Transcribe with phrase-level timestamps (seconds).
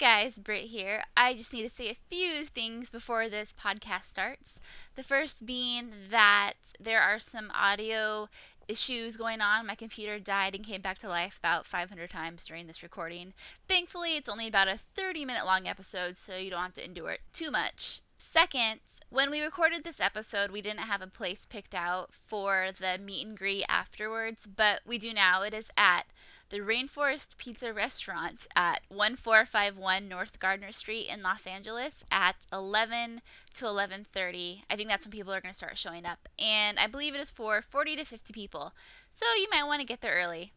[0.00, 1.02] guys, Britt here.
[1.14, 4.58] I just need to say a few things before this podcast starts.
[4.94, 8.30] The first being that there are some audio
[8.66, 9.66] issues going on.
[9.66, 13.34] My computer died and came back to life about 500 times during this recording.
[13.68, 17.10] Thankfully, it's only about a 30 minute long episode, so you don't have to endure
[17.10, 18.00] it too much.
[18.22, 22.98] Second, when we recorded this episode, we didn't have a place picked out for the
[23.02, 25.40] meet and greet afterwards, but we do now.
[25.40, 26.02] It is at
[26.50, 33.22] the Rainforest Pizza Restaurant at 1451 North Gardner Street in Los Angeles at 11
[33.54, 34.64] to 11:30.
[34.68, 37.22] I think that's when people are going to start showing up, and I believe it
[37.22, 38.74] is for 40 to 50 people.
[39.10, 40.52] So you might want to get there early.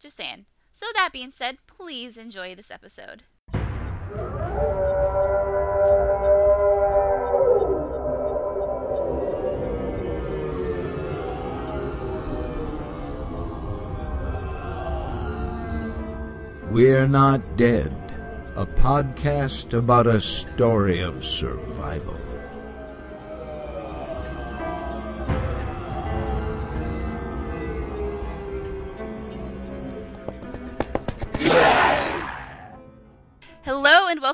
[0.00, 0.46] Just saying.
[0.70, 3.24] So that being said, please enjoy this episode.
[16.72, 17.92] We're Not Dead,
[18.56, 22.18] a podcast about a story of survival.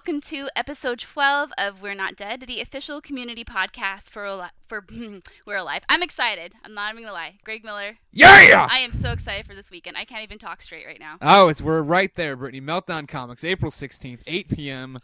[0.08, 4.82] Welcome to episode 12 of We're Not Dead, the official community podcast for Al- for
[5.46, 5.82] We're Alive.
[5.86, 6.54] I'm excited.
[6.64, 7.36] I'm not even gonna lie.
[7.44, 7.98] Greg Miller.
[8.10, 8.66] Yeah!
[8.70, 9.98] I am so excited for this weekend.
[9.98, 11.18] I can't even talk straight right now.
[11.20, 12.62] Oh, it's we're right there, Brittany.
[12.62, 14.98] Meltdown Comics, April 16th, 8 p.m.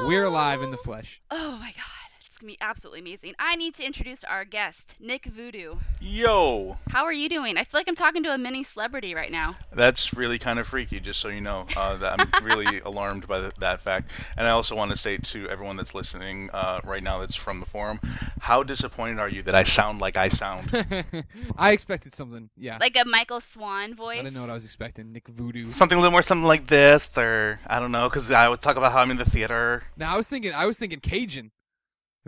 [0.00, 0.28] We're oh.
[0.28, 1.22] alive in the flesh.
[1.30, 2.07] Oh my god.
[2.38, 3.34] It's gonna be absolutely amazing.
[3.40, 5.78] I need to introduce our guest, Nick Voodoo.
[6.00, 7.58] Yo, How are you doing?
[7.58, 9.56] I feel like I'm talking to a mini celebrity right now.
[9.72, 11.00] that's really kind of freaky.
[11.00, 14.12] Just so you know, uh, that I'm really alarmed by th- that fact.
[14.36, 17.58] And I also want to state to everyone that's listening uh, right now, that's from
[17.58, 17.98] the forum,
[18.42, 20.70] how disappointed are you that I sound like I sound?
[21.58, 22.50] I expected something.
[22.56, 22.78] Yeah.
[22.80, 24.20] Like a Michael Swan voice.
[24.20, 25.10] I didn't know what I was expecting.
[25.10, 25.72] Nick Voodoo.
[25.72, 28.76] something a little more, something like this, or I don't know, because I would talk
[28.76, 29.82] about how I'm in the theater.
[29.96, 30.52] Now I was thinking.
[30.54, 31.50] I was thinking Cajun.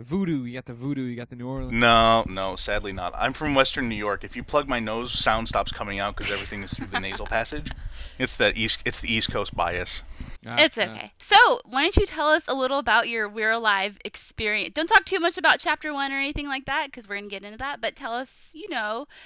[0.01, 0.43] Voodoo.
[0.45, 1.03] You got the voodoo.
[1.03, 1.73] You got the New Orleans.
[1.73, 3.13] No, no, sadly not.
[3.15, 4.23] I'm from Western New York.
[4.23, 7.25] If you plug my nose, sound stops coming out because everything is through the nasal
[7.37, 7.71] passage.
[8.19, 8.81] It's that east.
[8.85, 10.03] It's the East Coast bias.
[10.45, 11.11] Ah, It's okay.
[11.17, 14.73] So, why don't you tell us a little about your We're Alive experience?
[14.73, 17.43] Don't talk too much about chapter one or anything like that, because we're gonna get
[17.43, 17.79] into that.
[17.81, 19.17] But tell us, you know, h-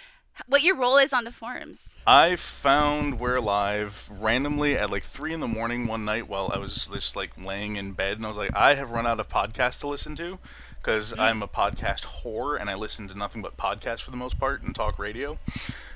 [0.48, 2.00] what your role is on the forums.
[2.06, 6.58] I found We're Alive randomly at like three in the morning one night while I
[6.58, 9.30] was just like laying in bed, and I was like, I have run out of
[9.30, 10.40] podcasts to listen to
[10.78, 14.38] because I'm a podcast whore and I listen to nothing but podcasts for the most
[14.40, 15.40] part and talk radio.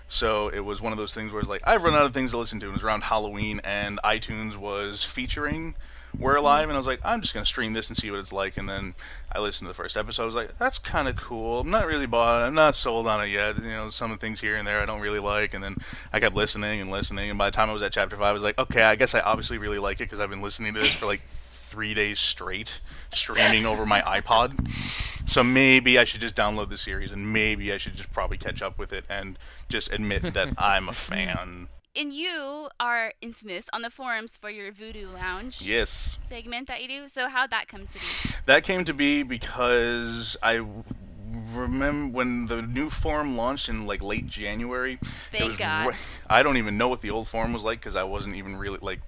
[0.07, 2.31] So it was one of those things where it's like I've run out of things
[2.31, 2.65] to listen to.
[2.65, 5.75] And it was around Halloween, and iTunes was featuring
[6.17, 8.33] We're Alive, and I was like, I'm just gonna stream this and see what it's
[8.33, 8.57] like.
[8.57, 8.95] And then
[9.31, 10.23] I listened to the first episode.
[10.23, 11.61] I was like, that's kind of cool.
[11.61, 12.43] I'm not really bought.
[12.43, 13.57] I'm not sold on it yet.
[13.57, 15.53] You know, some of the things here and there I don't really like.
[15.53, 15.77] And then
[16.11, 18.33] I kept listening and listening, and by the time I was at chapter five, I
[18.33, 20.79] was like, okay, I guess I obviously really like it because I've been listening to
[20.79, 21.21] this for like
[21.69, 22.81] three days straight,
[23.11, 24.69] streaming over my iPod.
[25.27, 28.61] So maybe I should just download the series, and maybe I should just probably catch
[28.61, 29.37] up with it and
[29.69, 31.67] just admit that I'm a fan.
[31.99, 35.89] And you are infamous on the forums for your Voodoo Lounge Yes.
[36.23, 37.07] segment that you do.
[37.09, 37.99] So, how'd that come to be?
[38.45, 40.61] That came to be because I
[41.53, 44.93] remember when the new forum launched in like late January.
[44.93, 45.87] it Thank was God.
[45.87, 45.95] ri-
[46.29, 48.79] I don't even know what the old forum was like because I wasn't even really
[48.81, 49.01] like.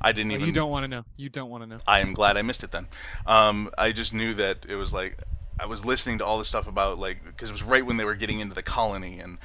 [0.00, 0.48] I didn't Well, even.
[0.48, 1.04] you don't want to know.
[1.16, 1.78] You don't want to know.
[1.86, 2.88] I am glad I missed it then.
[3.24, 5.16] Um, I just knew that it was like
[5.62, 8.04] I was listening to all this stuff about like because it was right when they
[8.04, 9.38] were getting into the colony and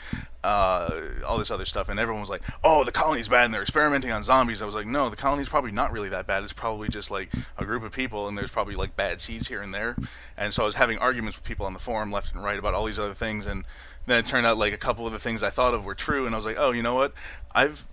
[0.44, 0.90] uh,
[1.24, 4.12] all this other stuff, and everyone was like, "Oh, the colony's bad," and they're experimenting
[4.12, 4.64] on zombies.
[4.64, 6.44] I was like, "No, the colony's probably not really that bad.
[6.44, 9.62] It's probably just like a group of people, and there's probably like bad seeds here
[9.62, 9.96] and there."
[10.36, 12.74] And so I was having arguments with people on the forum left and right about
[12.74, 13.64] all these other things, and
[14.08, 16.26] then it turned out like a couple of the things I thought of were true,
[16.26, 17.14] and I was like, "Oh, you know what?
[17.54, 17.86] I've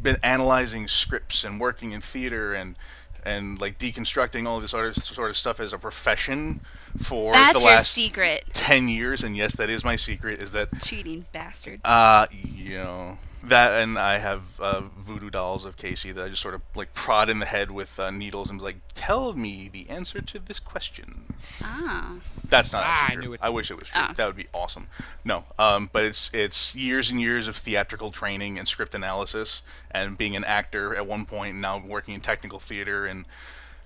[0.00, 2.76] been analyzing scripts and working in theater and
[3.24, 6.60] and like deconstructing all this other sort of stuff as a profession
[6.96, 8.44] for That's the your last secret.
[8.52, 11.80] 10 years and yes that is my secret is that Cheating bastard.
[11.84, 13.18] uh you know
[13.48, 16.92] that and I have uh, voodoo dolls of Casey that I just sort of like
[16.94, 20.38] prod in the head with uh, needles and was like tell me the answer to
[20.38, 21.32] this question
[21.62, 22.14] Ah.
[22.48, 23.22] that's not Ah, actually I true.
[23.24, 23.40] knew it.
[23.42, 24.00] I wish it was true.
[24.02, 24.12] Ah.
[24.16, 24.86] That would be awesome.
[25.24, 30.16] No, um, but it's it's years and years of theatrical training and script analysis, and
[30.18, 33.24] being an actor at one point, and now working in technical theater and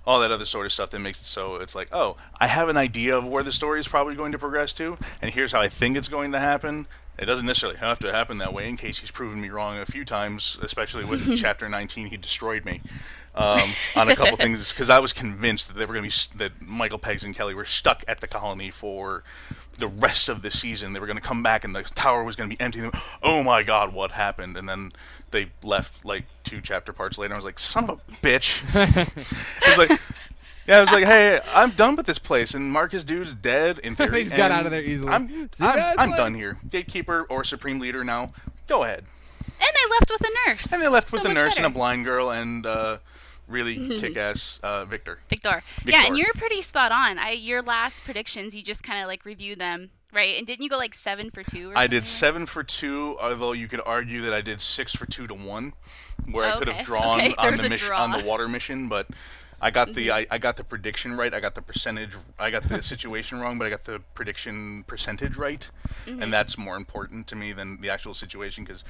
[0.09, 2.71] all that other sort of stuff that makes it so it's like, oh, I have
[2.71, 5.61] an idea of where the story is probably going to progress to, and here's how
[5.61, 6.87] I think it's going to happen.
[7.19, 8.67] It doesn't necessarily have to happen that way.
[8.71, 12.81] In Casey's proven me wrong a few times, especially with chapter 19, he destroyed me
[13.35, 13.61] um,
[13.97, 16.63] on a couple things because I was convinced that they were going to be that
[16.63, 19.25] Michael Pegs and Kelly were stuck at the colony for
[19.77, 20.95] the rest of the season.
[20.95, 22.89] They were going to come back and the tower was going to be empty.
[23.23, 24.57] Oh my God, what happened?
[24.57, 24.93] And then
[25.33, 27.35] they left like two chapter parts later.
[27.35, 28.63] I was like, son of a bitch.
[28.73, 30.01] 'Cause was like,
[30.67, 33.95] yeah, I was like, hey, I'm done with this place, and Marcus dude's dead in
[33.97, 34.11] theory.
[34.11, 35.11] They just got out of there easily.
[35.13, 36.59] I'm, See I'm, guys I'm done here.
[36.69, 38.33] Gatekeeper or supreme leader now.
[38.67, 39.05] Go ahead.
[39.61, 40.73] And they left with a nurse.
[40.73, 42.99] And they left So with a much nurse and a blind girl and uh,
[43.49, 45.21] really kick-ass uh, Victor.
[45.29, 45.63] Victor.
[45.87, 47.19] Yeah, and you're pretty spot on.
[47.19, 50.37] I your last predictions, you just kind of like review them, right?
[50.37, 51.71] And didn't you go like seven for two?
[51.73, 55.07] Or I did seven for two, although you could argue that I did six for
[55.07, 55.73] two to one,
[56.31, 58.03] where I could Okay, have drawn okay, on the mission draw.
[58.03, 59.07] on the water mission, but
[59.61, 60.33] I got the Mm-hmm.
[60.33, 61.33] I, I got the prediction right.
[61.35, 62.15] I got the percentage.
[62.39, 65.69] I got the situation wrong, but I got the prediction percentage right,
[66.07, 66.23] Mm-hmm.
[66.23, 68.85] and that's more important to me than the actual situation because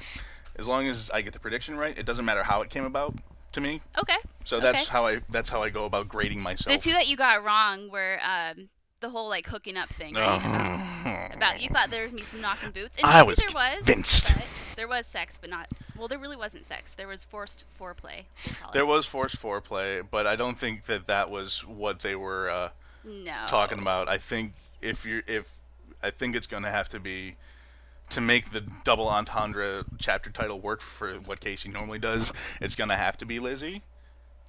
[0.57, 3.15] as long as I get the prediction right, it doesn't matter how it came about
[3.53, 3.81] to me.
[3.97, 4.17] Okay.
[4.43, 4.91] So that's okay.
[4.91, 6.75] how I that's how I go about grading myself.
[6.75, 8.69] The two that you got wrong were um,
[9.01, 11.29] the whole like hooking up thing, right?
[11.33, 13.77] About, about you thought there was me some knocking boots, and I was there was.
[13.77, 14.35] convinced.
[14.75, 15.67] There was sex, but not.
[15.97, 16.93] Well, there really wasn't sex.
[16.93, 18.25] There was forced foreplay.
[18.45, 18.73] we'll call it.
[18.73, 22.49] There was forced foreplay, but I don't think that that was what they were.
[22.49, 22.69] Uh,
[23.03, 24.07] no talking about.
[24.07, 25.53] I think if you're if
[26.01, 27.35] I think it's going to have to be
[28.09, 32.33] to make the double entendre chapter title work for what Casey normally does.
[32.59, 33.83] It's going to have to be Lizzie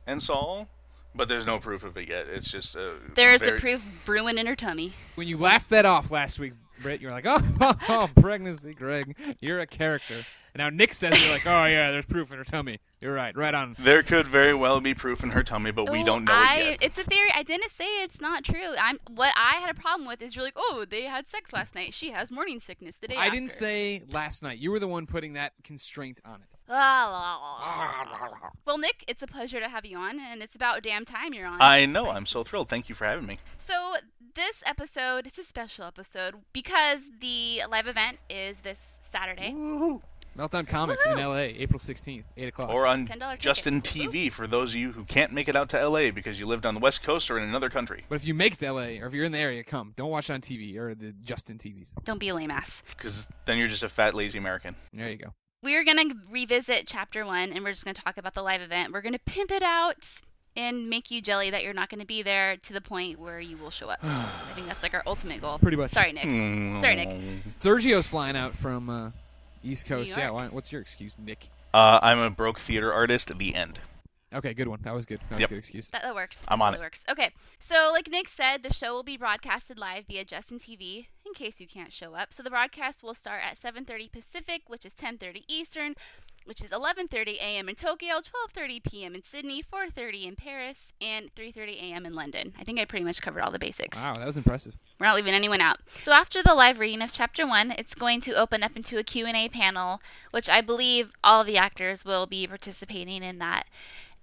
[0.07, 0.69] and Saul,
[1.15, 2.27] but there's no proof of it yet.
[2.33, 4.93] It's just uh, There's very- a proof brewing in her tummy.
[5.15, 6.53] When you laughed that off last week,
[6.83, 7.41] Britt, you're like, oh,
[7.89, 9.17] oh, pregnancy, Greg.
[9.41, 10.15] You're a character.
[10.55, 12.79] And now Nick says you're like, oh yeah, there's proof in her tummy.
[13.01, 13.77] You're right, right on.
[13.79, 16.57] There could very well be proof in her tummy, but we Oh, don't know I,
[16.57, 16.79] it yet.
[16.83, 17.31] It's a theory.
[17.35, 18.75] I didn't say it's not true.
[18.79, 21.75] I'm what I had a problem with is you're like, oh, they had sex last
[21.75, 21.95] night.
[21.95, 23.39] She has morning sickness the day I after.
[23.39, 24.59] didn't say last night.
[24.59, 26.57] You were the one putting that constraint on it.
[28.67, 31.47] well, Nick, it's a pleasure to have you on, and it's about damn time you're
[31.47, 31.59] on.
[31.61, 32.11] I know.
[32.11, 32.69] I'm so thrilled.
[32.69, 33.39] Thank you for having me.
[33.59, 33.95] So
[34.35, 39.55] this episode, it's a special episode because the live event is this Saturday.
[40.37, 42.71] Meltdown Comics in LA, April 16th, 8 o'clock.
[42.71, 44.15] Or on $10 Justin tickets.
[44.15, 46.65] TV for those of you who can't make it out to LA because you lived
[46.65, 48.05] on the West Coast or in another country.
[48.09, 49.93] but if you make it to LA, or if you're in the area, come.
[49.97, 51.93] Don't watch it on TV or the Justin TVs.
[52.05, 52.83] Don't be a lame ass.
[52.97, 54.77] Because then you're just a fat, lazy American.
[54.93, 55.35] There you go.
[55.63, 58.93] We're gonna revisit chapter one, and we're just gonna talk about the live event.
[58.95, 60.23] We're gonna pimp it out
[60.57, 63.59] and make you jelly that you're not gonna be there to the point where you
[63.59, 63.99] will show up.
[64.03, 65.59] I think that's like our ultimate goal.
[65.59, 65.91] Pretty much.
[65.91, 66.25] Sorry, Nick.
[66.81, 67.09] Sorry, Nick.
[67.59, 69.11] Sergio's flying out from uh,
[69.63, 70.11] East Coast.
[70.17, 71.49] Yeah, why, what's your excuse, Nick?
[71.73, 73.37] Uh, I'm a broke theater artist.
[73.39, 73.81] The end.
[74.33, 74.79] Okay, good one.
[74.83, 75.19] That was good.
[75.29, 75.51] That was Yep.
[75.51, 75.91] a good excuse.
[75.91, 76.45] That, that works.
[76.47, 76.87] I'm That on totally it.
[76.87, 77.05] Works.
[77.11, 81.33] Okay, so like Nick said, the show will be broadcasted live via Justin TV in
[81.35, 82.33] case you can't show up.
[82.33, 85.95] So the broadcast will start at 7:30 Pacific, which is 10:30 Eastern,
[86.51, 87.69] which is 11:30 a.m.
[87.69, 89.15] in Tokyo, 12:30 p.m.
[89.15, 92.05] in Sydney, 4:30 in Paris, and 3:30 a.m.
[92.05, 92.55] in London.
[92.59, 94.05] I think I pretty much covered all the basics.
[94.05, 94.77] Wow, that was impressive.
[94.99, 95.77] We're not leaving anyone out.
[96.03, 99.05] So after the live reading of chapter 1, it's going to open up into a
[99.05, 100.03] Q&A panel,
[100.33, 103.69] which I believe all of the actors will be participating in that.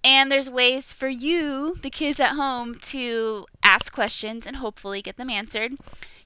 [0.04, 5.16] And there's ways for you, the kids at home, to ask questions and hopefully get
[5.16, 5.76] them answered.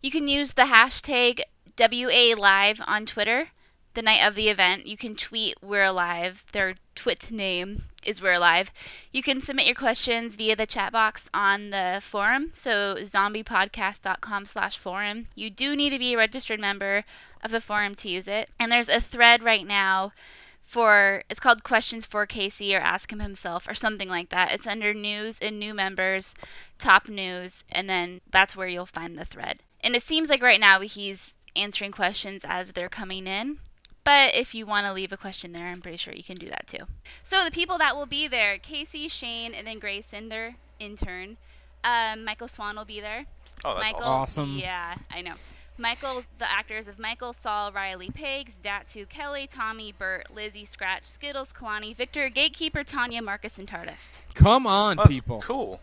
[0.02, 1.42] You can use the hashtag
[1.80, 3.50] WA Live on Twitter
[3.94, 4.86] the night of the event.
[4.86, 6.46] You can tweet We're Alive.
[6.52, 8.72] Their twit name is We're Alive.
[9.12, 12.52] You can submit your questions via the chat box on the forum.
[12.54, 15.28] So zombiepodcast.com slash forum.
[15.36, 17.04] You do need to be a registered member
[17.44, 18.50] of the forum to use it.
[18.60, 20.14] And there's a thread right now
[20.62, 24.68] for it's called questions for casey or ask him himself or something like that it's
[24.68, 26.36] under news and new members
[26.78, 30.60] top news and then that's where you'll find the thread and it seems like right
[30.60, 33.58] now he's answering questions as they're coming in
[34.04, 36.48] but if you want to leave a question there i'm pretty sure you can do
[36.48, 36.86] that too
[37.24, 41.38] so the people that will be there casey shane and then grayson their intern
[41.84, 43.26] um, michael swan will be there
[43.64, 44.44] Oh, that's Michael, awesome.
[44.44, 44.58] Awesome.
[44.60, 45.36] Yeah, I know.
[45.78, 51.52] Michael, the actors of Michael, Saul, Riley, Pegs, Datu, Kelly, Tommy, Bert, Lizzie, Scratch, Skittles,
[51.52, 54.22] Kalani, Victor, Gatekeeper, Tanya, Marcus, and Tardist.
[54.36, 55.42] Come on, Oh, people.
[55.42, 55.80] Cool.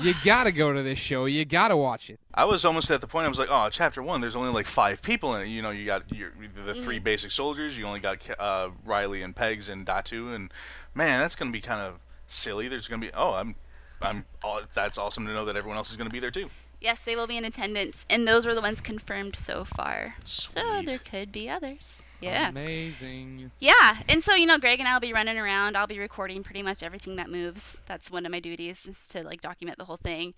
[0.00, 1.24] You gotta go to this show.
[1.24, 2.20] You gotta watch it.
[2.32, 3.26] I was almost at the point.
[3.26, 4.20] I was like, oh, chapter one.
[4.20, 5.48] There's only like five people in it.
[5.48, 6.30] You know, you got your,
[6.64, 7.04] the three Mm-hmm.
[7.04, 7.76] basic soldiers.
[7.76, 10.52] You only got uh, Riley and Pegs and Datu, and
[10.94, 11.98] man, that's gonna be kind of
[12.28, 12.68] silly.
[12.68, 13.56] There's gonna be oh, I'm,
[14.00, 14.24] I'm.
[14.44, 16.48] Oh, that's awesome to know that everyone else is gonna be there too.
[16.82, 20.16] Yes, they will be in attendance, and those were the ones confirmed so far.
[20.24, 22.02] So there could be others.
[22.20, 22.48] Yeah.
[22.48, 23.52] Amazing.
[23.60, 25.76] Yeah, and so you know, Greg and I'll be running around.
[25.76, 27.78] I'll be recording pretty much everything that moves.
[27.86, 30.34] That's one of my duties is to like document the whole thing.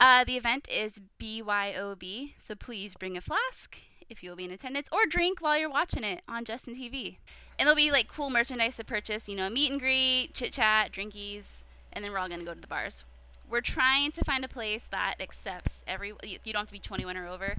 [0.00, 3.78] Uh, the event is BYOB, so please bring a flask
[4.08, 7.18] if you will be in attendance, or drink while you're watching it on Justin TV.
[7.58, 9.28] And there'll be like cool merchandise to purchase.
[9.28, 12.60] You know, meet and greet, chit chat, drinkies, and then we're all gonna go to
[12.60, 13.04] the bars.
[13.48, 16.08] We're trying to find a place that accepts every.
[16.22, 17.56] You you don't have to be 21 or over,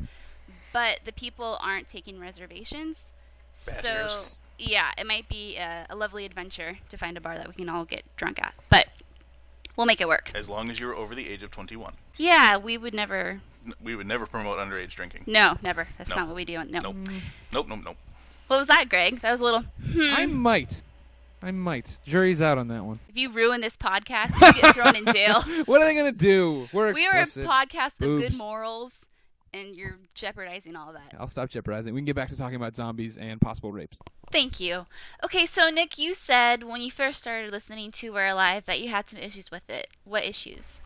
[0.74, 3.14] but the people aren't taking reservations.
[3.52, 4.08] So
[4.60, 7.70] yeah, it might be a, a lovely adventure to find a bar that we can
[7.70, 8.54] all get drunk at.
[8.70, 8.88] But
[9.76, 10.32] We'll make it work.
[10.34, 11.94] as long as you're over the age of 21.
[12.18, 13.42] Yeah, we would never.
[13.64, 15.26] N- We would never promote underage drinking.
[15.28, 15.88] No, never.
[16.00, 16.16] That's No.
[16.18, 16.64] not what we do.
[16.64, 16.80] No.
[16.80, 16.96] Nope.
[17.54, 17.98] Nope, nope, nope.
[18.48, 19.20] What was that, Greg?
[19.22, 19.62] That was a little.
[19.92, 20.14] Hmm.
[20.16, 20.82] I might.
[21.44, 22.00] I might.
[22.06, 23.00] Jury's out on that one.
[23.10, 25.42] If you ruin this podcast, you get thrown in jail.
[25.66, 26.68] What are they gonna do?
[26.74, 27.50] We're we are a explicit.
[27.50, 28.38] podcast of good Oops.
[28.38, 29.08] morals,
[29.54, 31.14] and you're jeopardizing all that.
[31.20, 31.94] I'll stop jeopardizing.
[31.94, 34.02] We can get back to talking about zombies and possible rapes.
[34.32, 34.88] Thank you.
[35.24, 38.90] Okay, so Nick, you said when you first started listening to We're Alive that you
[38.90, 39.88] had some issues with it.
[40.04, 40.82] What issues?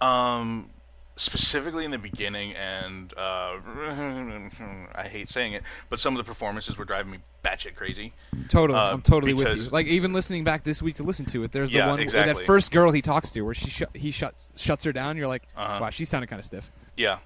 [0.00, 0.70] Um,
[1.16, 3.56] specifically in the beginning, and uh,
[4.94, 8.12] I hate saying it, but some of the performances were driving me batshit crazy.
[8.48, 9.70] Totally, Uh, I'm totally with you.
[9.70, 12.34] Like even listening back this week to listen to it, there's Yeah, the one exactly.
[12.34, 15.16] that first girl he talks to, where she sh- he shuts shuts her down.
[15.16, 15.78] You're like, Uh-huh.
[15.82, 16.70] wow, she sounded kind of stiff.
[16.96, 17.18] Yeah,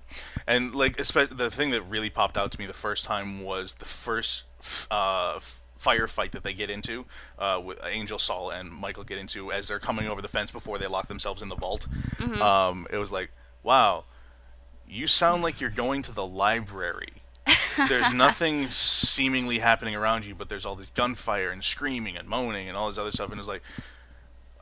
[0.47, 3.75] and like espe- the thing that really popped out to me the first time was
[3.75, 5.39] the first f- uh,
[5.79, 7.07] firefight that they get into
[7.39, 10.77] uh, with Angel, Saul, and Michael get into as they're coming over the fence before
[10.79, 11.87] they lock themselves in the vault.
[12.41, 13.31] Um, it was like,
[13.63, 14.05] wow,
[14.89, 17.13] you sound like you're going to the library.
[17.89, 22.69] there's nothing seemingly happening around you, but there's all this gunfire and screaming and moaning
[22.69, 23.63] and all this other stuff, and it's like,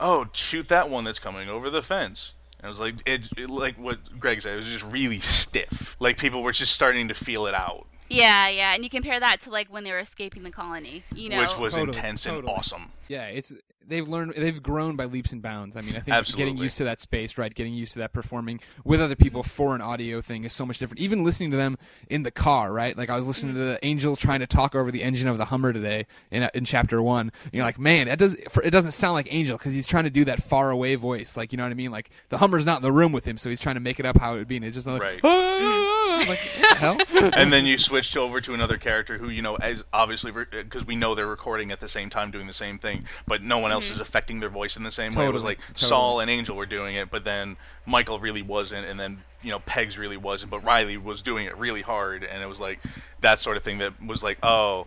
[0.00, 2.34] oh, shoot that one that's coming over the fence.
[2.58, 4.54] And it was like it, it- like what Greg said.
[4.54, 5.96] It was just really stiff.
[6.00, 9.40] Like people were just starting to feel it out, Yeah, yeah, and you compare that
[9.42, 11.04] to like when they were escaping the colony.
[11.14, 12.52] You know, which was Totally, intense and totally.
[12.52, 12.92] awesome.
[13.08, 13.52] Yeah, it's
[13.88, 15.76] they've learned they've grown by leaps and bounds.
[15.76, 17.52] I mean, I think getting used to that space, right?
[17.52, 20.78] Getting used to that performing with other people for an audio thing is so much
[20.78, 21.00] different.
[21.00, 22.96] Even listening to them in the car, right?
[22.96, 23.70] Like I was listening to mm-hmm.
[23.72, 27.02] the Angel trying to talk over the engine of the Hummer today in in chapter
[27.02, 27.32] one.
[27.44, 30.04] And you're like, man, it does for, it doesn't sound like Angel because he's trying
[30.04, 31.90] to do that far away voice, like you know what I mean?
[31.90, 34.06] Like the Hummer's not in the room with him, so he's trying to make it
[34.06, 35.20] up how it would be, and it's just like, Right.
[35.24, 36.98] Ah, ah, ah, I'm like, hell?
[37.34, 40.86] and then you switched over to another character who you know as obviously because uh,
[40.86, 43.72] we know they're recording at the same time doing the same thing but no one
[43.72, 45.26] else is affecting their voice in the same way.
[45.26, 45.88] It was like totally.
[45.88, 49.60] saul and angel were doing it but then michael really wasn't and then you know
[49.60, 52.80] pegs really wasn't but riley was doing it really hard and it was like
[53.20, 54.86] that sort of thing that was like oh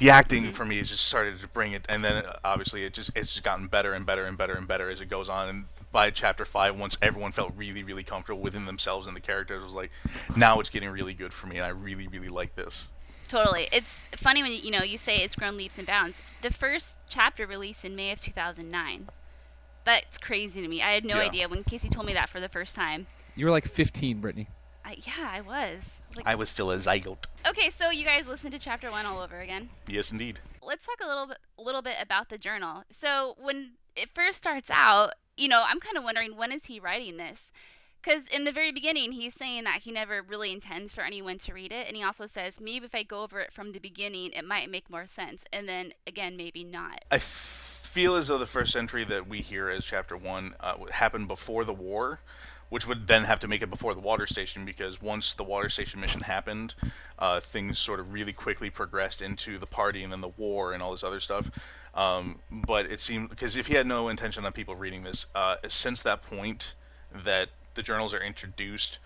[0.00, 2.92] the acting for me has just started to bring it and then uh, obviously it
[2.92, 5.48] just it's just gotten better and better and better and better as it goes on
[5.48, 9.60] and by chapter five once everyone felt really really comfortable within themselves and the characters
[9.60, 9.90] it was like
[10.34, 12.88] now it's getting really good for me and i really really like this
[13.30, 13.68] Totally.
[13.72, 16.20] It's funny when you, you know you say it's grown leaps and bounds.
[16.42, 19.08] The first chapter released in May of 2009.
[19.84, 20.82] That's crazy to me.
[20.82, 21.26] I had no Yeah.
[21.28, 23.06] idea when Casey told me that for the first time.
[23.36, 24.48] You were like 15, Brittany.
[24.84, 26.00] I, yeah, I was.
[26.02, 28.90] I was like, i was still a zygote okay, so you guys listened to chapter
[28.90, 29.68] one all over again.
[29.88, 32.84] yes indeed Let's talk a little bit, a little bit about the journal.
[32.90, 36.78] So when it first starts out, you know, I'm kind of wondering when is he
[36.78, 37.50] writing this?
[38.02, 41.52] Because in the very beginning, he's saying that he never really intends for anyone to
[41.52, 44.30] read it, and he also says maybe if I go over it from the beginning,
[44.32, 47.04] it might make more sense, and then again, maybe not.
[47.10, 51.28] I feel as though the first entry that we hear as chapter one uh, happened
[51.28, 52.20] before the war,
[52.68, 55.68] which would then have to make it before the water station because once the water
[55.68, 56.74] station mission happened,
[57.18, 60.82] uh, things sort of really quickly progressed into the party and then the war and
[60.82, 61.50] all this other stuff.
[61.94, 65.56] Um, but it seemed because if he had no intention on people reading this, uh,
[65.68, 66.74] since that point
[67.12, 68.98] that the journals are introduced,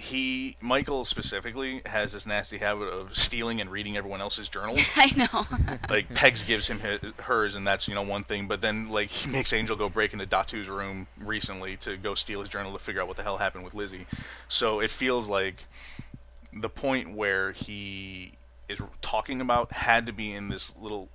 [0.00, 5.12] he Michael specifically has this nasty habit of stealing and reading everyone else's journals I
[5.14, 5.78] know.
[5.88, 8.48] like Pegs gives him his, hers, and that's you know one thing.
[8.48, 12.40] But then like he makes Angel go break into Datu's room recently to go steal
[12.40, 14.06] his journal to figure out what the hell happened with Lizzie.
[14.48, 15.66] So it feels like
[16.52, 18.32] the point where he
[18.68, 21.08] is talking about had to be in this little.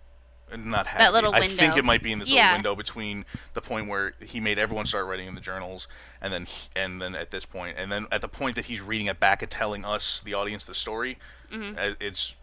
[0.55, 2.43] Not had That little I think it might be in this Yeah.
[2.43, 5.87] little window between the point where he made everyone start writing in the journals,
[6.21, 8.81] and then he- and then at this point, and then at the point that he's
[8.81, 11.17] reading it back and telling us, the audience, the story.
[11.51, 11.77] Mm-hmm.
[11.77, 12.35] uh, It's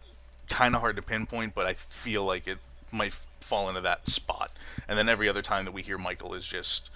[0.49, 2.59] kind of hard to pinpoint, but I feel like it
[2.91, 4.51] might fall into that spot.
[4.87, 6.89] And then every other time that we hear Michael is just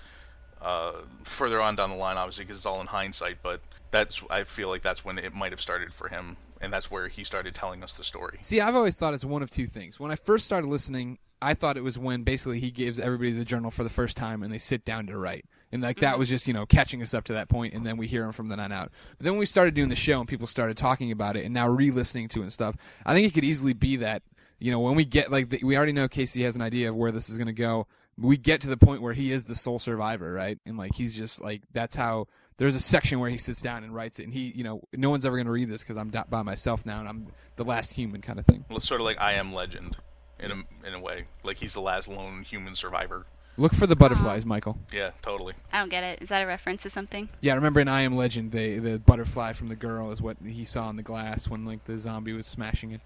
[0.61, 0.91] uh,
[1.23, 3.37] further on down the line, obviously, because it's all in hindsight.
[3.41, 3.61] But
[3.91, 7.07] that's I feel like that's when it might have started for him, and that's where
[7.07, 8.39] he started telling us the story.
[8.41, 9.99] See, I've always thought it's one of two things.
[9.99, 13.45] When I first started listening, I thought it was when basically he gives everybody the
[13.45, 15.45] journal for the first time and they sit down to write.
[15.71, 16.19] And like that mm-hmm.
[16.19, 18.31] was just, you know, catching us up to that point and then we hear him
[18.31, 18.91] from then on out.
[19.17, 21.53] But then when we started doing the show and people started talking about it and
[21.53, 24.23] now re-listening to it and stuff, I think it could easily be that,
[24.59, 26.95] you know, when we get like the, we already know Casey has an idea of
[26.95, 27.85] where this is going to go.
[28.17, 30.57] We get to the point where he is the sole survivor, right?
[30.65, 33.93] And like he's just like that's how there's a section where he sits down and
[33.93, 36.09] writes it and he, you know, no one's ever going to read this cuz I'm
[36.09, 38.65] da- by myself now and I'm the last human kind of thing.
[38.69, 39.97] Well, it's sort of like I Am Legend,
[40.39, 41.25] in a in a way.
[41.43, 43.25] Like he's the last lone human survivor.
[43.59, 44.77] Look for the butterflies, Michael.
[44.93, 45.55] Yeah, totally.
[45.73, 46.21] I don't get it.
[46.21, 47.29] Is that a reference to something?
[47.41, 50.37] Yeah, I remember in I Am Legend, they, the butterfly from the girl is what
[50.45, 53.01] he saw in the glass when like the zombie was smashing it.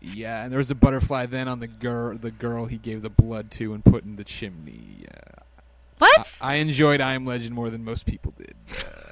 [0.00, 3.10] Yeah, and there was a butterfly then on the girl, the girl he gave the
[3.10, 4.98] blood to and put in the chimney.
[5.02, 5.37] Yeah.
[5.98, 6.38] What?
[6.40, 8.54] I enjoyed I Am Legend more than most people did.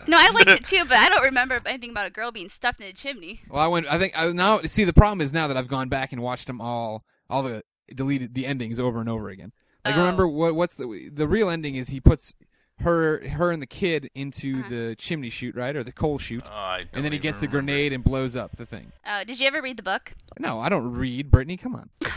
[0.06, 2.80] no, I liked it too, but I don't remember anything about a girl being stuffed
[2.80, 3.40] in a chimney.
[3.48, 3.86] Well, I went.
[3.88, 6.46] I think I now see the problem is now that I've gone back and watched
[6.46, 7.62] them all, all the
[7.94, 9.52] deleted the endings over and over again.
[9.84, 9.98] Like Oh.
[10.00, 12.34] remember what what's the the real ending is he puts
[12.80, 14.68] her her and the kid into Uh-huh.
[14.68, 17.22] the chimney chute right or the coal chute, Oh, I don't and then he even
[17.22, 17.72] gets the remember.
[17.72, 18.92] grenade and blows up the thing.
[19.06, 20.12] Oh, did you ever read the book?
[20.38, 21.56] No, I don't read Brittany.
[21.56, 21.90] Come on.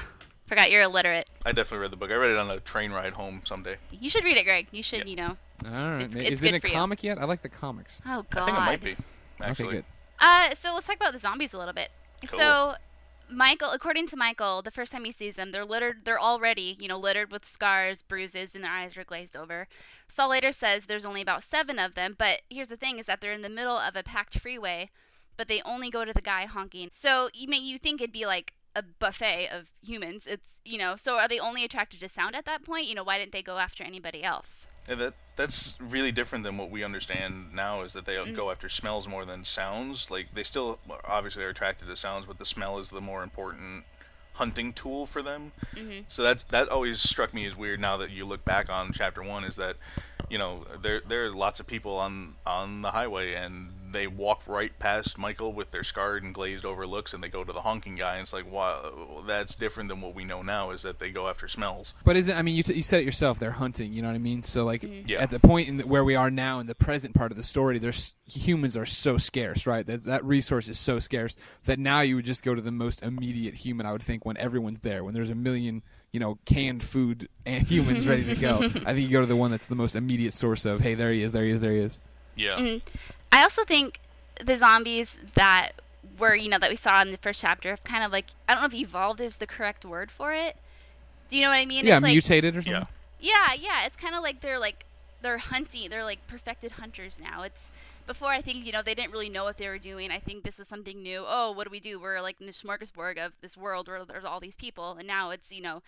[0.50, 1.30] Forgot you're illiterate.
[1.46, 2.10] I definitely read the book.
[2.12, 3.78] I read it on a train ride home someday.
[3.92, 4.68] You should read it, Greg.
[4.72, 5.06] You should, Yeah.
[5.06, 5.38] you know.
[5.66, 6.74] All right, It's- ma- it's is it in a for you.
[6.74, 7.20] comic yet?
[7.20, 8.02] I like the comics.
[8.06, 8.42] Oh God.
[8.42, 8.92] I think it might be.
[8.94, 9.86] Okay, Actually, good.
[10.20, 11.92] Uh, so let's talk about the zombies a little bit.
[12.28, 12.40] Cool.
[12.40, 12.76] So,
[13.30, 16.04] Michael, according to Michael, the first time he sees them, they're littered.
[16.04, 19.68] They're already, you know, littered with scars, bruises, and their eyes are glazed over.
[20.08, 23.22] Saul later says there's only about seven of them, but here's the thing: is that
[23.22, 24.90] they're in the middle of a packed freeway,
[25.38, 26.90] but they only go to the guy honking.
[26.92, 30.26] So you may you think it'd be like a buffet of humans.
[30.26, 32.88] It's you know, so are they only attracted to sound at that point?
[32.88, 34.70] You know, why didn't they go after anybody else?
[34.88, 37.82] Yeah, that that's really different than what we understand now.
[37.82, 38.34] Is that they Mm-hmm.
[38.36, 40.10] go after smells more than sounds.
[40.12, 43.86] Like they still obviously are attracted to sounds, but the smell is the more important
[44.34, 45.52] hunting tool for them.
[45.76, 46.02] Mm-hmm.
[46.08, 47.80] So that's that always struck me as weird.
[47.80, 49.76] Now that you look back on chapter one, is that
[50.30, 54.44] you know there there are lots of people on on the highway and they walk
[54.48, 57.62] right past Michael with their scarred and glazed over looks, and they go to the
[57.62, 58.14] honking guy.
[58.14, 60.72] And it's like, wow, that's different than what we know now.
[60.72, 61.94] Is that they go after smells.
[62.06, 62.36] But is it?
[62.36, 63.40] I mean, you, t- you said it yourself.
[63.40, 63.94] They're hunting.
[63.94, 64.42] You know what I mean?
[64.42, 65.20] So like Yeah.
[65.20, 67.44] at the point in the, where we are now in the present part of the
[67.44, 69.86] story, there's humans are so scarce, right?
[69.86, 73.02] That that resource is so scarce that now you would just go to the most
[73.04, 73.86] immediate human.
[73.86, 75.82] I would think when everyone's there, when there's a million,
[76.12, 78.58] you know, canned food and humans ready to go.
[78.64, 81.12] I think you go to the one that's the most immediate source of, hey, there
[81.12, 82.00] he is, there he is, there he is.
[82.36, 82.56] Yeah.
[82.58, 82.88] Mm-hmm.
[83.32, 84.00] I also think
[84.44, 85.72] the zombies that
[86.18, 88.54] were, you know, that we saw in the first chapter have kind of like I
[88.54, 90.58] don't know if evolved is the correct word for it.
[91.30, 91.86] Do you know what I mean?
[91.86, 92.82] yeah, it's like, mutated or something.
[92.82, 92.88] Yeah.
[93.22, 93.86] Yeah, yeah.
[93.86, 94.86] It's kind of like they're like
[95.22, 95.90] they're hunting.
[95.90, 97.44] They're like perfected hunters now.
[97.44, 97.72] It's
[98.08, 100.12] before I think you know they didn't really know what they were doing.
[100.12, 101.24] I think this was something new.
[101.28, 102.00] Oh, what do we do?
[102.00, 105.30] We're like in the smorgasbord of this world where there's all these people, and now
[105.30, 105.82] it's you know.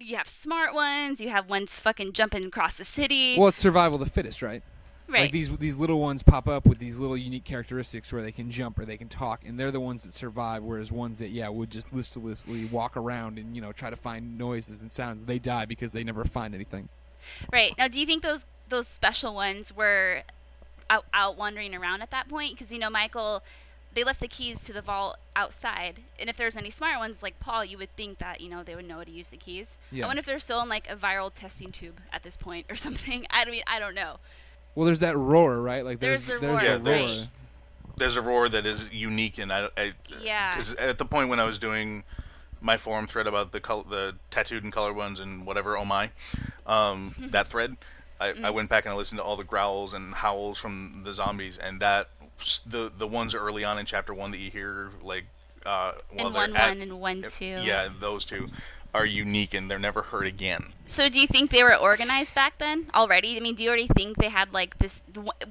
[0.00, 1.20] You have smart ones.
[1.20, 3.38] You have ones fucking jumping across the city.
[3.38, 4.60] Well, it's survival of the fittest, right?
[5.08, 5.22] Right.
[5.22, 8.50] Like these these little ones pop up with these little unique characteristics where they can
[8.50, 10.62] jump or they can talk, and they're the ones that survive.
[10.62, 14.38] Whereas ones that yeah would just listlessly walk around and you know try to find
[14.38, 16.88] noises and sounds, they die because they never find anything.
[17.52, 20.22] Right now, do you think those those special ones were
[20.90, 22.52] out, out wandering around at that point?
[22.52, 23.42] Because you know, Michael,
[23.92, 27.38] they left the keys to the vault outside, and if there's any smart ones like
[27.40, 29.78] Paul, you would think that you know they would know how to use the keys.
[29.90, 30.04] Yeah.
[30.04, 32.76] I wonder if they're still in like a viral testing tube at this point or
[32.86, 33.26] something.
[33.30, 34.18] I mean I don't know.
[34.74, 35.84] Well, there's that roar, right?
[35.84, 36.82] Like There's there's the there's roar, the Yeah, roar.
[37.06, 37.28] there's-
[37.96, 40.54] there's a roar that is unique, and I, I Yeah.
[40.54, 42.02] because at the point when I was doing
[42.60, 46.10] my forum thread about the col- the tattooed and colored ones and whatever, oh my,
[46.66, 47.76] um, that thread,
[48.20, 51.14] I, I went back and I listened to all the growls and howls from the
[51.14, 52.08] zombies, and that
[52.66, 55.26] the the ones early on in chapter one that you hear like
[55.64, 57.44] uh, while And they're one at- one and one two.
[57.62, 58.48] yeah, those two
[58.94, 60.66] are unique and they're never heard again.
[60.86, 63.36] So do you think they were organized back then already?
[63.36, 65.02] I mean, do you already think they had like this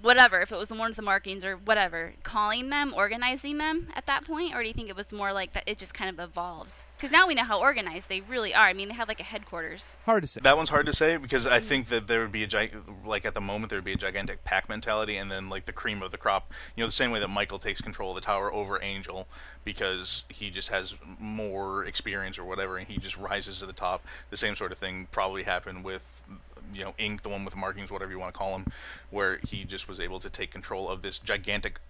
[0.02, 3.90] whatever, if it was the one with the markings or whatever, calling them, organizing them
[3.96, 6.10] at that point, or do you think it was more like that it just kind
[6.10, 6.84] of evolved?
[7.04, 8.64] Because now we know how organized they really are.
[8.64, 9.98] I mean, they have like a headquarters.
[10.06, 10.40] Hard to say.
[10.42, 11.62] That one's hard to say because I mm.
[11.62, 12.72] think that there would be a gi-
[13.06, 15.74] like at the moment there would be a gigantic pack mentality, and then like the
[15.74, 16.50] cream of the crop.
[16.78, 19.28] You know, the same way that Michael takes control of the tower over Angel
[19.66, 24.06] because he just has more experience or whatever, and he just rises to the top.
[24.30, 26.24] The same sort of thing probably happened with
[26.74, 28.68] you know Ink, the one with markings, whatever you want to call him,
[29.10, 31.82] where he just was able to take control of this gigantic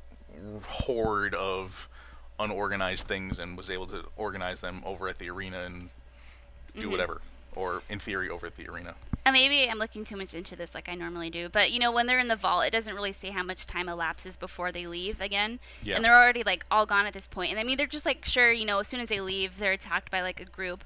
[0.64, 1.88] horde of
[2.40, 5.90] unorganized things and was able to organize them over at the arena and
[6.74, 6.92] do mm-hmm.
[6.92, 7.22] whatever
[7.56, 10.74] or in theory over at the arena And maybe I'm looking too much into this
[10.74, 13.14] like I normally do, but you know, when they're in the vault, it doesn't really
[13.14, 15.60] say how much time elapses before they leave again.
[15.84, 15.96] Yeah.
[15.96, 17.52] And they're already like all gone at this point.
[17.52, 19.74] And I mean, they're just like, sure, you know, as soon as they leave, they're
[19.74, 20.84] attacked by like a group.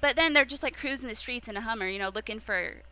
[0.00, 2.82] But then they're just like cruising the streets in a Hummer, you know, looking for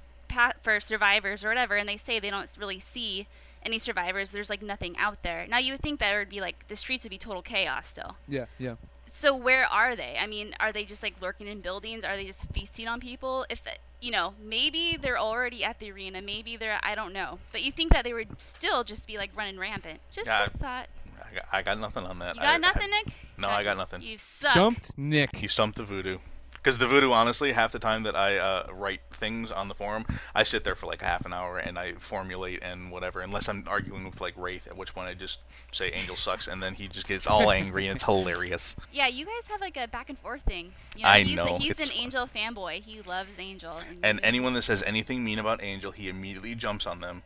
[0.60, 1.76] for survivors or whatever.
[1.76, 3.26] And they say they don't really see
[3.66, 4.30] any survivors.
[4.30, 5.46] There's like nothing out there.
[5.48, 7.88] Now you would think that it would be like the streets would be total chaos
[7.88, 8.16] still.
[8.28, 8.76] Yeah, yeah.
[9.08, 10.16] So where are they?
[10.20, 12.02] I mean, are they just like lurking in buildings?
[12.04, 13.44] Are they just feasting on people?
[13.50, 13.62] If
[14.00, 16.22] you know, maybe they're already at the arena.
[16.22, 17.38] Maybe they're I don't know.
[17.52, 20.00] But you think that they would still just be like running rampant?
[20.10, 20.86] Just Yeah, a thought.
[21.18, 23.14] I got, I got nothing on that You got I- nothing, I- Nick?
[23.38, 24.00] no, I got nothing.
[24.02, 24.52] You suck.
[24.52, 25.42] Stumped Nick.
[25.42, 26.18] you stumped the voodoo
[26.66, 30.04] Because the voodoo, honestly, half the time that I uh, write things on the forum,
[30.34, 33.20] I sit there for like a half an hour and I formulate and whatever.
[33.20, 35.38] Unless I'm arguing with like Wraith, at which point I just
[35.70, 38.74] say Angel sucks, and then he just gets all angry and it's hilarious.
[38.92, 40.72] Yeah, you guys have like a back and forth thing.
[40.96, 41.96] You know, I he's, know, He's an fun.
[41.96, 42.82] Angel fanboy.
[42.82, 43.80] He loves Angel.
[43.88, 47.22] And, And anyone that says anything mean about Angel, he immediately jumps on them.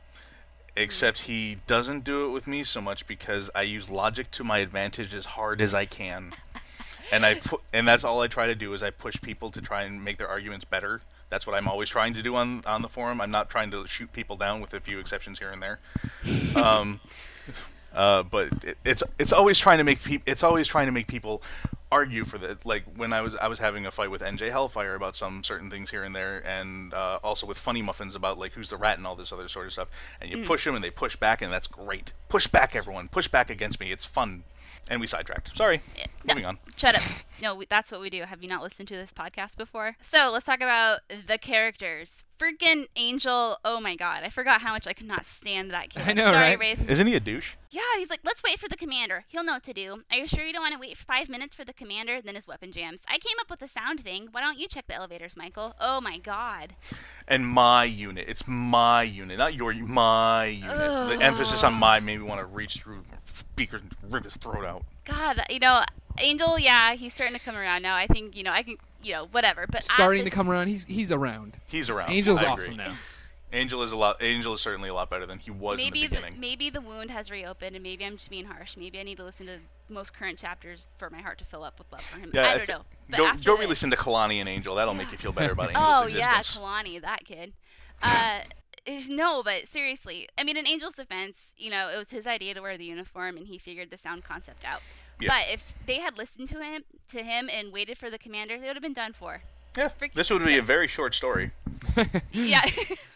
[0.76, 4.58] Except he doesn't do it with me so much because I use logic to my
[4.58, 6.34] advantage as hard as I can.
[7.12, 9.60] and I pu- and that's all I try to do is I push people to
[9.60, 11.00] try and make their arguments better.
[11.28, 13.20] That's what I'm always trying to do on on the forum.
[13.20, 15.78] I'm not trying to shoot people down with a few exceptions here and there.
[16.56, 17.00] Um,
[17.94, 21.06] uh, but it, it's it's always trying to make peop it's always trying to make
[21.06, 21.42] people
[21.92, 22.64] argue for that.
[22.64, 25.70] like when I was I was having a fight with NJ Hellfire about some certain
[25.70, 28.98] things here and there, and uh, also with Funny Muffins about like who's the rat
[28.98, 29.88] and all this other sort of stuff.
[30.20, 32.12] And you push them and they push back, and that's great.
[32.28, 33.08] Push back, everyone.
[33.08, 33.90] Push back against me.
[33.90, 34.44] It's fun.
[34.88, 35.56] And we sidetracked.
[35.56, 35.82] Sorry.
[36.28, 36.58] Moving on.
[36.76, 37.02] Shut up.
[37.40, 38.22] No, we, that's what we do.
[38.22, 39.96] Have you not listened to this podcast before?
[40.00, 42.24] So let's talk about the characters.
[42.40, 43.58] Freaking Angel.
[43.64, 44.22] Oh my god.
[44.24, 46.02] I forgot how much I could not stand that kid.
[46.06, 46.58] I know, Sorry, right?
[46.58, 46.88] Wraith.
[46.88, 47.54] Isn't he a douche?
[47.70, 49.24] Yeah, he's like, let's wait for the commander.
[49.28, 50.02] He'll know what to do.
[50.10, 52.20] Are you sure you don't want to wait for five minutes for the commander?
[52.22, 53.02] Then his weapon jams.
[53.08, 54.28] I came up with a sound thing.
[54.32, 55.74] Why don't you check the elevators, Michael?
[55.78, 56.74] Oh my god.
[57.28, 58.26] And my unit.
[58.26, 59.74] It's my unit, not your.
[59.74, 61.18] My unit.
[61.18, 64.64] The emphasis on my made me want to reach through speaker and rip his throat
[64.64, 64.84] out.
[65.04, 65.82] God, you know,
[66.18, 67.94] Angel, yeah, he's starting to come around now.
[67.96, 69.66] I think, you know, I can, you know, whatever.
[69.70, 70.68] But Starting the- to come around.
[70.68, 71.56] He's he's around.
[71.68, 72.10] He's around.
[72.10, 72.84] Angel's I awesome agree.
[72.84, 72.94] now.
[73.52, 74.22] Angel is a lot.
[74.22, 76.80] Angel is certainly a lot better than he was maybe in the the, maybe the
[76.80, 78.76] wound has reopened, and maybe I'm just being harsh.
[78.76, 79.54] Maybe I need to listen to
[79.88, 82.30] the most current chapters for my heart to fill up with love for him.
[82.32, 82.82] yeah, I don't thi- know.
[83.08, 84.76] But go after go this- re-listen to Kalani and Angel.
[84.76, 86.64] That'll make you feel better about Angel's Oh yeah, existence.
[86.64, 87.52] Kalani, that kid.
[88.02, 88.40] Uh,
[88.86, 92.54] is no, but seriously, I mean, in Angel's defense, you know, it was his idea
[92.54, 94.80] to wear the uniform, and he figured the sound concept out.
[95.20, 95.28] Yeah.
[95.28, 98.66] But if they had listened to him, to him, and waited for the commander, they
[98.66, 99.42] would have been done for.
[99.76, 101.52] yeah, freaking- this would be a very short story.
[102.32, 102.64] yeah,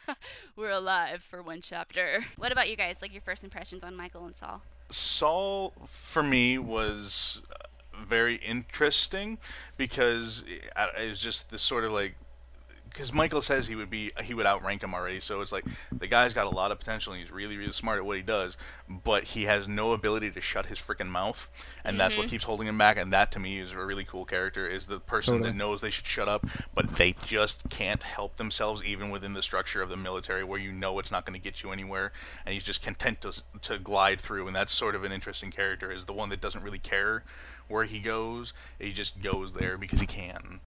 [0.57, 2.27] we're alive for one chapter.
[2.37, 3.01] What about you guys?
[3.03, 4.63] Like your first impressions on Michael and Saul?
[4.91, 9.39] Saul for me was uh, very interesting
[9.77, 12.15] because it it was just this sort of like
[12.95, 16.07] because Michael says he would be he would outrank him already, so it's like the
[16.07, 18.57] guy's got a lot of potential and he's really really smart at what he does,
[18.89, 21.49] but he has no ability to shut his freaking mouth,
[21.85, 22.31] and that's what mm-hmm.
[22.31, 22.97] keeps holding him back.
[22.97, 25.51] And that to me is a really cool character is the person Totally.
[25.51, 29.43] that knows they should shut up, but they just can't help themselves even within the
[29.43, 32.13] structure of the military where you know it's not going to get you anywhere,
[32.47, 35.91] and he's just content to to glide through, and that's sort of an interesting character
[35.91, 37.25] is the one that doesn't really care
[37.67, 40.61] where he goes, he just goes there because he can.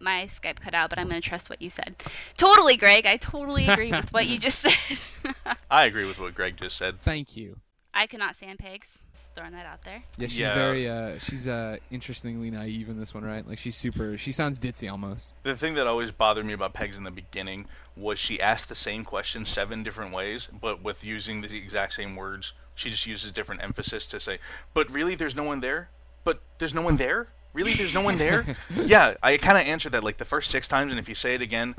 [0.00, 1.96] My Skype cut out, but I'm going to trust what you said.
[2.36, 3.06] Totally, Greg.
[3.06, 5.00] I totally agree with what you just said.
[5.70, 7.00] I agree with what Greg just said.
[7.02, 7.58] Thank you.
[7.92, 9.08] I cannot stand Pegs.
[9.12, 10.02] Just throwing that out there.
[10.16, 10.54] Yeah, she's Yeah.
[10.54, 13.46] very uh she's uh interestingly naive in this one, right?
[13.46, 15.28] Like she's super she sounds ditzy almost.
[15.42, 18.76] The thing that always bothered me about Pegs in the beginning was she asked the
[18.76, 22.52] same question seven different ways, but with using the exact same words.
[22.76, 24.38] She just uses different emphasis to say,
[24.72, 25.90] "But really, there's no one there.
[26.22, 27.28] But there's no one there.
[27.52, 30.68] Really, there's no one there." yeah, I kind of answered that like the first six
[30.68, 31.74] times, and if you say it again,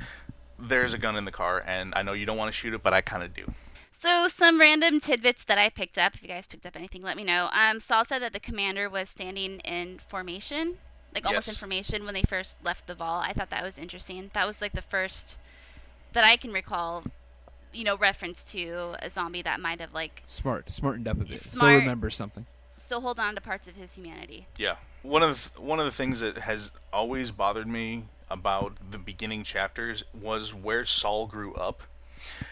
[0.59, 2.83] there's a gun in the car, and I know you don't want to shoot it,
[2.83, 3.53] but I kind of do.
[3.93, 6.15] So, some random tidbits that I picked up.
[6.15, 7.49] If you guys picked up anything, let me know.
[7.53, 10.77] Um, Saul said that the commander was standing in formation,
[11.13, 13.25] like almost in formation when they first left the vault.
[13.27, 14.31] I thought that was interesting.
[14.33, 15.37] That was like the first
[16.13, 17.03] that I can recall,
[17.73, 21.39] you know, reference to a zombie that might have like Smart, smartened up a bit.
[21.39, 21.79] Still Smart.
[21.79, 22.45] remembers something.
[22.81, 24.47] Still hold on to parts of his humanity.
[24.57, 24.75] Yeah.
[25.03, 29.43] One of the, one of the things that has always bothered me about the beginning
[29.43, 31.83] chapters was where Saul grew up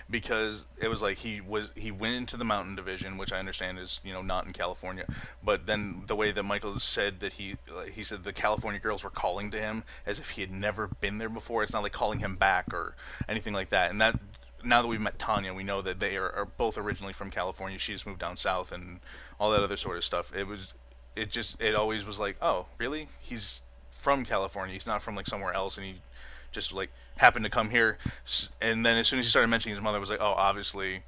[0.09, 3.77] because it was like he was he went into the mountain division which I understand
[3.77, 5.05] is you know not in California
[5.43, 7.57] but then the way that Michael said that he
[7.93, 11.19] he said the California girls were calling to him as if he had never been
[11.19, 12.95] there before it's not like calling him back or
[13.27, 14.19] anything like that and that
[14.63, 17.78] now that we've met Tanya we know that they are, are both originally from California.
[17.78, 19.00] She just moved down south and
[19.39, 20.36] all that other sort of stuff.
[20.36, 20.74] It was
[21.15, 23.10] it just it always was like oh really?
[23.19, 24.74] He's from California.
[24.74, 25.95] He's not from like somewhere else and he
[26.52, 27.98] just like happened to come here.
[28.62, 31.04] And then as soon as he started mentioning his mother was like oh obviously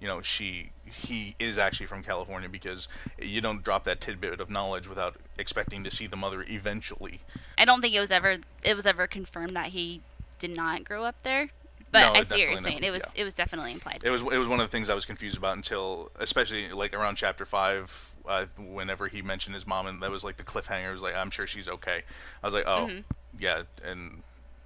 [0.00, 2.88] you know she he is actually from California because
[3.20, 7.20] you don't drop that tidbit of knowledge without expecting to see the mother eventually.
[7.56, 10.00] I don't think it was ever it was ever confirmed that he
[10.38, 11.50] did not grow up there.
[11.92, 12.80] But No, I it see what you're saying.
[12.80, 13.22] not- It was yeah.
[13.22, 14.02] it was definitely implied.
[14.04, 16.94] it was it was one of the things I was confused about until especially like
[16.94, 20.90] around chapter five uh, whenever he mentioned his mom and that was like the cliffhanger
[20.90, 22.02] it was like I'm sure she's okay
[22.42, 23.00] I was like oh Mm-hmm.
[23.42, 24.22] yeah and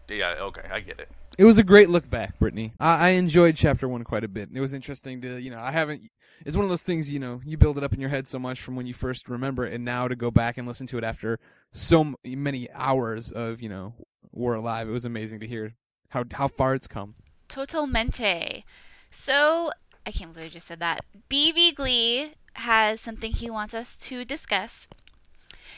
[0.09, 1.09] yeah, okay, I get it.
[1.39, 2.73] It was a great look back, Brittany.
[2.79, 4.51] I, I enjoyed chapter one quite a bit.
[4.53, 6.03] It was interesting to, you know, I haven't.
[6.45, 8.39] It's one of those things, you know, you build it up in your head so
[8.39, 10.99] much from when you first remember it, and now to go back and listen to
[10.99, 11.41] it after
[11.73, 13.95] so many hours of, you know,
[14.31, 14.89] We're Alive.
[14.89, 15.73] It was amazing to hear
[16.15, 17.15] how how far it's come.
[17.49, 18.65] Totalmente.
[19.11, 19.71] So,
[20.07, 21.05] I can't believe I just said that.
[21.31, 24.89] BV Glee has something he wants us to discuss.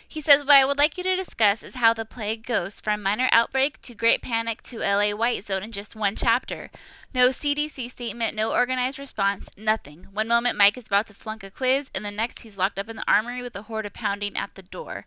[0.09, 3.03] He says, What I would like you to discuss is how the plague goes from
[3.03, 6.70] minor outbreak to great panic to LA white zone in just one chapter.
[7.12, 10.07] No CDC statement, no organized response, nothing.
[10.12, 12.88] One moment Mike is about to flunk a quiz, and the next he's locked up
[12.88, 15.07] in the armory with a horde pounding at the door.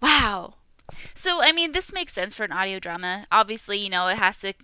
[0.00, 0.54] Wow.
[1.14, 3.24] So, I mean, this makes sense for an audio drama.
[3.30, 4.54] Obviously, you know, it has to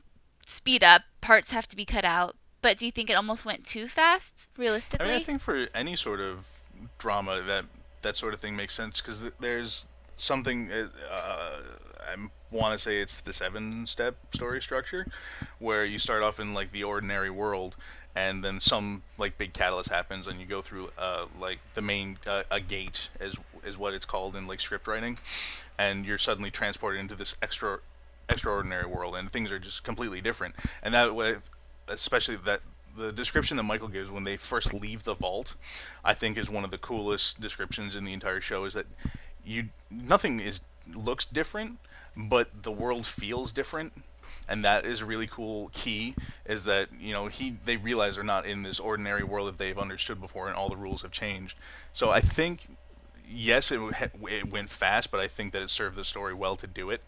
[0.46, 2.36] speed up, parts have to be cut out.
[2.62, 5.06] But do you think it almost went too fast, realistically?
[5.06, 6.46] I mean, I think for any sort of
[6.98, 7.66] drama that
[8.02, 10.72] that sort of thing makes sense because th- there's something.
[10.72, 11.60] Uh, uh,
[12.06, 12.16] I
[12.50, 15.06] want to say it's the seven-step story structure,
[15.58, 17.76] where you start off in like the ordinary world,
[18.14, 22.18] and then some like big catalyst happens, and you go through uh, like the main
[22.26, 25.18] uh, a gate is is what it's called in like script writing,
[25.78, 27.78] and you're suddenly transported into this extra
[28.28, 30.54] extraordinary world, and things are just completely different.
[30.82, 31.36] And that way,
[31.88, 32.60] especially that
[32.96, 35.56] the description that Michael gives when they first leave the vault,
[36.04, 38.64] I think is one of the coolest descriptions in the entire show.
[38.64, 38.86] Is that
[39.44, 40.60] you nothing is
[40.94, 41.78] looks different,
[42.16, 43.92] but the world feels different,
[44.48, 46.14] and that is a really cool key.
[46.44, 49.78] Is that you know he they realize they're not in this ordinary world that they've
[49.78, 51.56] understood before, and all the rules have changed.
[51.92, 52.68] So I think
[53.28, 53.80] yes, it,
[54.28, 57.02] it went fast, but I think that it served the story well to do it.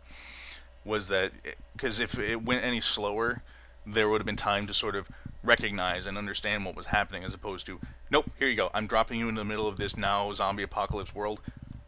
[0.84, 1.32] Was that
[1.72, 3.42] because if it went any slower,
[3.84, 5.08] there would have been time to sort of
[5.42, 9.18] recognize and understand what was happening, as opposed to nope, here you go, I'm dropping
[9.20, 11.40] you in the middle of this now zombie apocalypse world.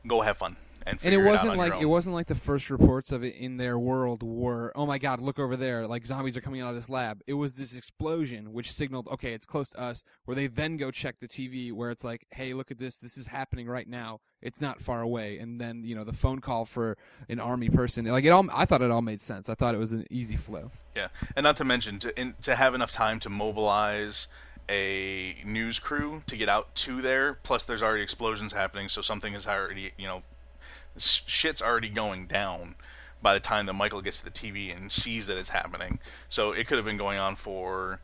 [0.06, 3.12] Go have fun and and it wasn't on like it wasn't like the first reports
[3.12, 6.40] of it in their world were oh my god look over there like zombies are
[6.40, 7.20] coming out of this lab.
[7.26, 10.90] It was this explosion which signaled okay it's close to us where they then go
[10.90, 14.20] check the tv where it's like hey look at this this is happening right now
[14.40, 15.38] it's not far away.
[15.38, 16.96] And then you know the phone call for
[17.28, 19.48] an army person like it all i thought it all made sense.
[19.48, 20.70] I thought it was an easy flow.
[20.96, 24.28] Yeah, and not to mention to in, to have enough time to mobilize
[24.68, 27.38] a news crew to get out to there.
[27.42, 30.22] Plus, there's already explosions happening, so something is already you know,
[31.00, 32.74] shit's already going down
[33.20, 35.98] by the time that Michael gets to the TV and sees that it's happening.
[36.28, 38.00] So it could have been going on for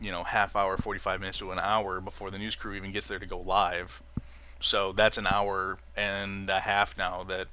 [0.00, 3.06] you know half hour, 45 minutes to an hour before the news crew even gets
[3.06, 4.02] there to go live.
[4.60, 7.48] So that's an hour and a half now that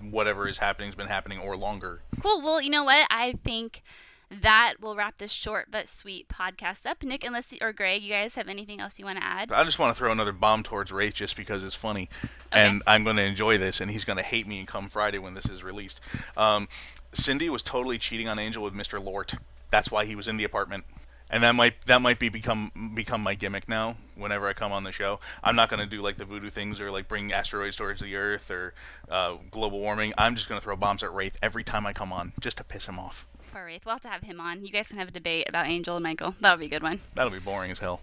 [0.00, 2.00] whatever is happening has been happening or longer.
[2.22, 2.40] Cool.
[2.40, 3.06] Well, you know what?
[3.10, 3.82] I think
[4.30, 7.02] that will wrap this short but sweet podcast up.
[7.02, 9.50] Nick, unless or Greg, you guys have anything else you want to add?
[9.50, 12.08] I just want to throw another bomb towards Wraith just because it's funny,
[12.52, 15.18] and I'm going to enjoy this, and he's going to hate me and come Friday
[15.18, 16.00] when this is released.
[16.36, 16.68] Um,
[17.12, 19.02] Cindy was totally cheating on Angel with Mr.
[19.02, 19.34] Lort.
[19.70, 20.84] That's why he was in the apartment,
[21.30, 23.96] and that might that might be become become my gimmick now.
[24.14, 26.80] Whenever I come on the show, I'm not going to do like the voodoo things
[26.80, 28.74] or like bring asteroids towards the Earth or
[29.10, 30.12] uh, global warming.
[30.18, 32.64] I'm just going to throw bombs at Wraith every time I come on, just to
[32.64, 33.26] piss him off.
[33.52, 33.84] Poor Wraith.
[33.86, 34.64] We'll have to have him on.
[34.64, 36.34] You guys can have a debate about Angel and Michael.
[36.40, 37.00] That'll be a good one.
[37.14, 38.00] That'll be boring as hell.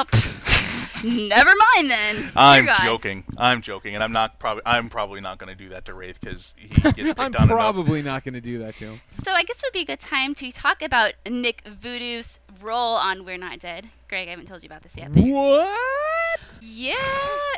[0.00, 0.04] Oh,
[1.04, 2.30] never mind then.
[2.36, 2.84] I'm Dear God.
[2.84, 3.24] joking.
[3.36, 4.62] I'm joking, and I'm not probably.
[4.64, 7.34] I'm probably not going to do that to Wraith because he gets picked i'm on
[7.34, 7.48] enough.
[7.48, 9.84] probably not going to do that to him So I guess it would be a
[9.86, 13.88] good time to talk about Nick Voodoo's role on We're Not Dead.
[14.08, 15.12] Greg, I haven't told you about this yet.
[15.12, 16.94] But what Yeah.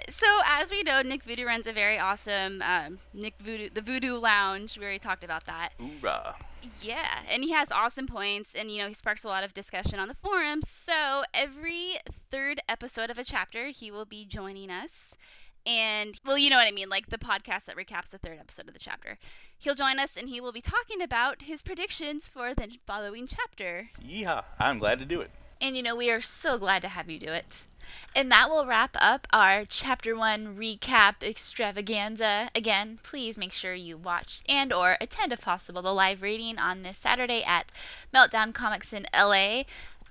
[0.09, 4.17] So as we know, Nick Voodoo runs a very awesome um, Nick Voodoo, the Voodoo
[4.19, 4.79] Lounge.
[4.79, 5.71] We already talked about that.
[5.79, 6.37] Hoorah.
[6.83, 9.99] Yeah, and he has awesome points, and you know he sparks a lot of discussion
[9.99, 10.69] on the forums.
[10.69, 15.17] So every third episode of a chapter, he will be joining us,
[15.67, 18.69] and well, you know what I mean, like the podcast that recaps the third episode
[18.69, 19.19] of the chapter.
[19.59, 23.91] He'll join us, and he will be talking about his predictions for the following chapter.
[24.03, 24.45] Yeehaw.
[24.59, 25.31] I'm glad to do it.
[25.61, 27.67] And you know, we are so glad to have you do it.
[28.15, 32.51] And that will wrap up our chapter 1 recap extravaganza.
[32.55, 36.83] Again, please make sure you watch and or attend if possible the live reading on
[36.83, 37.71] this Saturday at
[38.13, 39.63] Meltdown Comics in LA.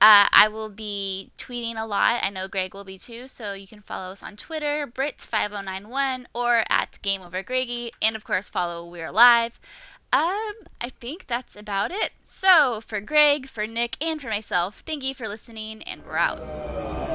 [0.01, 2.21] Uh, I will be tweeting a lot.
[2.23, 6.63] I know Greg will be too, so you can follow us on Twitter, Brits5091, or
[6.69, 9.59] at Game Over Greggy, and of course follow We're Alive.
[10.11, 12.11] Um, I think that's about it.
[12.23, 17.08] So, for Greg, for Nick, and for myself, thank you for listening, and we're out.